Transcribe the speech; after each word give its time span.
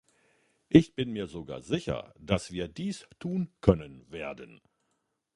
Ich 0.67 0.95
bin 0.95 1.11
mir 1.11 1.27
sogar 1.27 1.61
sicher, 1.61 2.15
dass 2.17 2.49
wir 2.51 2.67
dies 2.67 3.07
tun 3.19 3.51
können 3.59 4.09
werden. 4.11 4.59